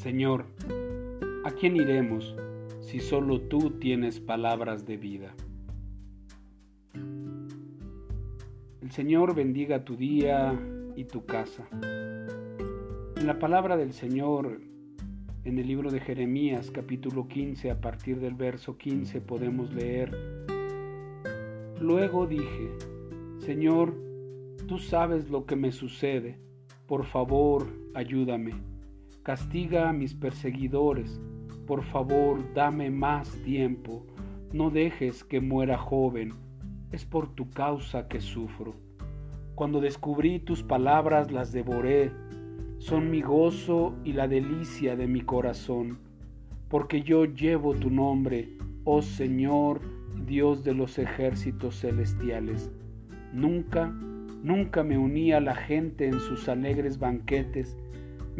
Señor, 0.00 0.46
¿a 1.44 1.50
quién 1.50 1.76
iremos 1.76 2.34
si 2.80 3.00
solo 3.00 3.38
tú 3.38 3.72
tienes 3.72 4.18
palabras 4.18 4.86
de 4.86 4.96
vida? 4.96 5.34
El 8.80 8.90
Señor 8.92 9.34
bendiga 9.34 9.84
tu 9.84 9.96
día 9.96 10.58
y 10.96 11.04
tu 11.04 11.26
casa. 11.26 11.68
En 11.72 13.26
la 13.26 13.38
palabra 13.38 13.76
del 13.76 13.92
Señor, 13.92 14.62
en 15.44 15.58
el 15.58 15.66
libro 15.66 15.90
de 15.90 16.00
Jeremías 16.00 16.70
capítulo 16.70 17.28
15, 17.28 17.70
a 17.70 17.82
partir 17.82 18.20
del 18.20 18.32
verso 18.32 18.78
15 18.78 19.20
podemos 19.20 19.70
leer, 19.74 20.16
Luego 21.78 22.26
dije, 22.26 22.70
Señor, 23.40 23.94
tú 24.66 24.78
sabes 24.78 25.28
lo 25.28 25.44
que 25.44 25.56
me 25.56 25.72
sucede, 25.72 26.38
por 26.86 27.04
favor, 27.04 27.66
ayúdame 27.92 28.69
Castiga 29.22 29.90
a 29.90 29.92
mis 29.92 30.14
perseguidores. 30.14 31.20
Por 31.66 31.82
favor, 31.82 32.54
dame 32.54 32.90
más 32.90 33.30
tiempo. 33.44 34.06
No 34.50 34.70
dejes 34.70 35.24
que 35.24 35.42
muera 35.42 35.76
joven. 35.76 36.32
Es 36.90 37.04
por 37.04 37.34
tu 37.34 37.50
causa 37.50 38.08
que 38.08 38.22
sufro. 38.22 38.74
Cuando 39.54 39.82
descubrí 39.82 40.38
tus 40.38 40.62
palabras 40.62 41.30
las 41.30 41.52
devoré. 41.52 42.10
Son 42.78 43.10
mi 43.10 43.20
gozo 43.20 43.94
y 44.04 44.14
la 44.14 44.26
delicia 44.26 44.96
de 44.96 45.06
mi 45.06 45.20
corazón. 45.20 45.98
Porque 46.70 47.02
yo 47.02 47.26
llevo 47.26 47.74
tu 47.74 47.90
nombre, 47.90 48.48
oh 48.84 49.02
Señor, 49.02 49.82
Dios 50.24 50.64
de 50.64 50.72
los 50.72 50.98
ejércitos 50.98 51.78
celestiales. 51.78 52.70
Nunca, 53.34 53.88
nunca 54.42 54.82
me 54.82 54.96
uní 54.96 55.32
a 55.32 55.40
la 55.40 55.54
gente 55.54 56.06
en 56.06 56.20
sus 56.20 56.48
alegres 56.48 56.98
banquetes 56.98 57.76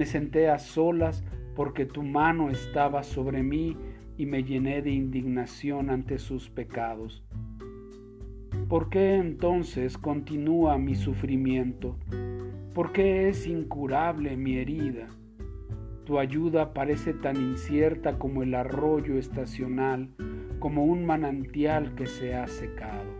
me 0.00 0.06
senté 0.06 0.48
a 0.48 0.58
solas 0.58 1.22
porque 1.54 1.84
tu 1.84 2.02
mano 2.02 2.48
estaba 2.48 3.02
sobre 3.02 3.42
mí 3.42 3.76
y 4.16 4.24
me 4.24 4.44
llené 4.44 4.80
de 4.80 4.92
indignación 4.92 5.90
ante 5.90 6.18
sus 6.18 6.48
pecados. 6.48 7.22
¿Por 8.66 8.88
qué 8.88 9.16
entonces 9.16 9.98
continúa 9.98 10.78
mi 10.78 10.94
sufrimiento? 10.94 11.98
¿Por 12.72 12.92
qué 12.92 13.28
es 13.28 13.46
incurable 13.46 14.38
mi 14.38 14.56
herida? 14.56 15.08
Tu 16.06 16.18
ayuda 16.18 16.72
parece 16.72 17.12
tan 17.12 17.36
incierta 17.36 18.18
como 18.18 18.42
el 18.42 18.54
arroyo 18.54 19.18
estacional, 19.18 20.08
como 20.60 20.86
un 20.86 21.04
manantial 21.04 21.94
que 21.94 22.06
se 22.06 22.34
ha 22.34 22.46
secado. 22.46 23.12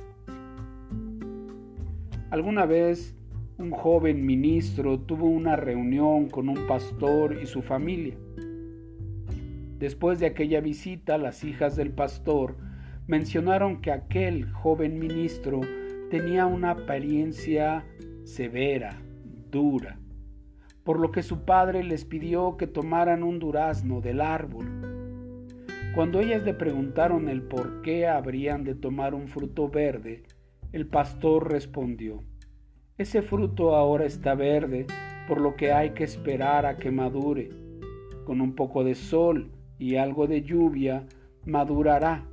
¿Alguna 2.31 2.65
vez 2.65 3.20
un 3.61 3.73
joven 3.73 4.25
ministro 4.25 5.01
tuvo 5.01 5.27
una 5.27 5.55
reunión 5.55 6.31
con 6.31 6.49
un 6.49 6.67
pastor 6.67 7.39
y 7.43 7.47
su 7.47 7.61
familia. 7.61 8.17
Después 9.79 10.19
de 10.19 10.27
aquella 10.27 10.63
visita, 10.63 11.19
las 11.19 11.45
hijas 11.45 11.77
del 11.77 11.91
pastor 11.91 12.57
mencionaron 13.07 13.83
que 13.83 13.93
aquel 13.93 14.51
joven 14.51 14.99
ministro 14.99 15.61
tenía 16.11 16.47
una 16.47 16.71
apariencia 16.71 17.85
severa, 18.25 18.97
dura, 19.51 19.99
por 20.83 20.99
lo 20.99 21.11
que 21.13 21.23
su 21.23 21.45
padre 21.45 21.85
les 21.85 22.07
pidió 22.07 22.57
que 22.57 22.67
tomaran 22.67 23.23
un 23.23 23.39
durazno 23.39 24.01
del 24.01 24.23
árbol. 24.23 24.65
Cuando 25.95 26.21
ellas 26.21 26.45
le 26.45 26.55
preguntaron 26.55 27.29
el 27.29 27.43
por 27.43 27.83
qué 27.83 28.07
habrían 28.07 28.65
de 28.65 28.75
tomar 28.75 29.15
un 29.15 29.29
fruto 29.29 29.69
verde, 29.69 30.23
el 30.73 30.87
pastor 30.87 31.51
respondió, 31.51 32.23
ese 33.01 33.23
fruto 33.23 33.75
ahora 33.75 34.05
está 34.05 34.35
verde, 34.35 34.87
por 35.27 35.41
lo 35.41 35.57
que 35.57 35.73
hay 35.73 35.91
que 35.91 36.05
esperar 36.05 36.67
a 36.67 36.77
que 36.77 36.91
madure. 36.91 37.49
Con 38.27 38.43
un 38.43 38.55
poco 38.55 38.85
de 38.85 38.95
sol 38.95 39.51
y 39.79 39.97
algo 39.97 40.27
de 40.27 40.43
lluvia, 40.43 41.07
madurará 41.47 42.27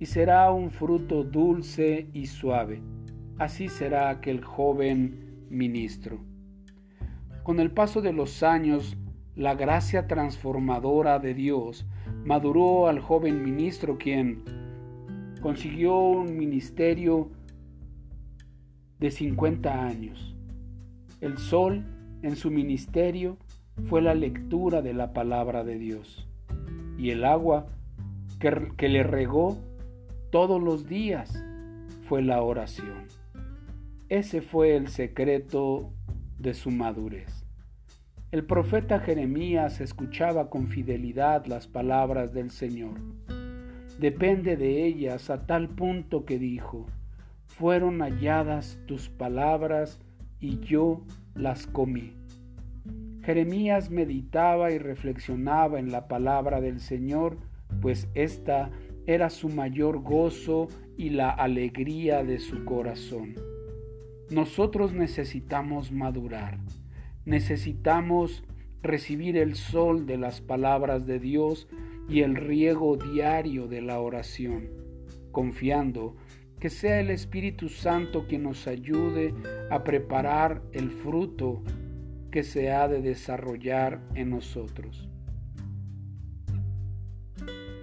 y 0.00 0.06
será 0.06 0.50
un 0.50 0.72
fruto 0.72 1.22
dulce 1.22 2.08
y 2.12 2.26
suave. 2.26 2.82
Así 3.38 3.68
será 3.68 4.10
aquel 4.10 4.42
joven 4.42 5.46
ministro. 5.50 6.18
Con 7.44 7.60
el 7.60 7.70
paso 7.70 8.02
de 8.02 8.12
los 8.12 8.42
años, 8.42 8.96
la 9.36 9.54
gracia 9.54 10.08
transformadora 10.08 11.20
de 11.20 11.32
Dios 11.34 11.86
maduró 12.24 12.88
al 12.88 12.98
joven 12.98 13.44
ministro 13.44 13.98
quien 13.98 14.42
consiguió 15.40 15.96
un 15.96 16.36
ministerio 16.36 17.30
de 18.98 19.10
50 19.10 19.86
años. 19.86 20.36
El 21.20 21.38
sol 21.38 21.84
en 22.22 22.36
su 22.36 22.50
ministerio 22.50 23.36
fue 23.84 24.02
la 24.02 24.14
lectura 24.14 24.82
de 24.82 24.94
la 24.94 25.12
palabra 25.12 25.64
de 25.64 25.78
Dios 25.78 26.28
y 26.98 27.10
el 27.10 27.24
agua 27.24 27.66
que, 28.40 28.72
que 28.76 28.88
le 28.88 29.02
regó 29.02 29.58
todos 30.30 30.62
los 30.62 30.86
días 30.88 31.42
fue 32.08 32.22
la 32.22 32.42
oración. 32.42 33.06
Ese 34.08 34.40
fue 34.42 34.76
el 34.76 34.88
secreto 34.88 35.92
de 36.38 36.54
su 36.54 36.70
madurez. 36.70 37.44
El 38.30 38.44
profeta 38.44 39.00
Jeremías 39.00 39.80
escuchaba 39.80 40.50
con 40.50 40.68
fidelidad 40.68 41.46
las 41.46 41.66
palabras 41.66 42.32
del 42.32 42.50
Señor. 42.50 42.98
Depende 43.98 44.56
de 44.56 44.84
ellas 44.84 45.30
a 45.30 45.46
tal 45.46 45.70
punto 45.70 46.24
que 46.24 46.38
dijo, 46.38 46.86
fueron 47.48 48.00
halladas 48.00 48.78
tus 48.86 49.08
palabras 49.08 49.98
y 50.38 50.60
yo 50.60 51.02
las 51.34 51.66
comí. 51.66 52.12
Jeremías 53.24 53.90
meditaba 53.90 54.70
y 54.70 54.78
reflexionaba 54.78 55.78
en 55.78 55.90
la 55.90 56.08
palabra 56.08 56.60
del 56.60 56.80
Señor, 56.80 57.36
pues 57.82 58.08
ésta 58.14 58.70
era 59.06 59.28
su 59.28 59.48
mayor 59.48 60.02
gozo 60.02 60.68
y 60.96 61.10
la 61.10 61.30
alegría 61.30 62.22
de 62.22 62.38
su 62.38 62.64
corazón. 62.64 63.34
Nosotros 64.30 64.92
necesitamos 64.92 65.92
madurar, 65.92 66.58
necesitamos 67.24 68.44
recibir 68.82 69.36
el 69.36 69.56
sol 69.56 70.06
de 70.06 70.18
las 70.18 70.40
palabras 70.40 71.06
de 71.06 71.18
Dios 71.18 71.68
y 72.08 72.20
el 72.20 72.36
riego 72.36 72.96
diario 72.96 73.66
de 73.66 73.82
la 73.82 74.00
oración, 74.00 74.68
confiando 75.32 76.16
que 76.60 76.70
sea 76.70 77.00
el 77.00 77.10
Espíritu 77.10 77.68
Santo 77.68 78.26
quien 78.26 78.42
nos 78.42 78.66
ayude 78.66 79.34
a 79.70 79.84
preparar 79.84 80.62
el 80.72 80.90
fruto 80.90 81.62
que 82.30 82.42
se 82.42 82.72
ha 82.72 82.88
de 82.88 83.00
desarrollar 83.00 84.00
en 84.14 84.30
nosotros. 84.30 85.08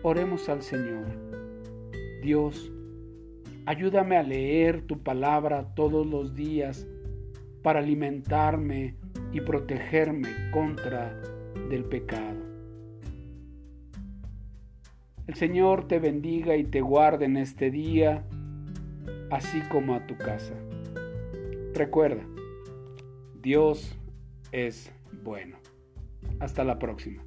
Oremos 0.04 0.50
al 0.50 0.62
Señor. 0.62 1.06
Dios, 2.22 2.72
ayúdame 3.66 4.18
a 4.18 4.24
leer 4.24 4.82
tu 4.82 5.02
palabra 5.02 5.74
todos 5.74 6.06
los 6.06 6.36
días 6.36 6.86
para 7.64 7.80
alimentarme 7.80 8.96
y 9.32 9.42
protegerme 9.42 10.30
contra 10.52 11.20
del 11.70 11.86
pecado. 11.86 12.44
El 15.28 15.34
Señor 15.34 15.88
te 15.88 15.98
bendiga 15.98 16.56
y 16.56 16.66
te 16.66 16.82
guarde 16.82 17.26
en 17.26 17.38
este 17.38 17.72
día 17.72 18.26
así 19.30 19.62
como 19.70 19.96
a 19.96 20.06
tu 20.06 20.18
casa. 20.18 20.54
Recuerda, 21.74 22.24
Dios 23.42 23.96
es 24.52 24.92
bueno. 25.24 25.58
Hasta 26.40 26.64
la 26.64 26.80
próxima. 26.80 27.24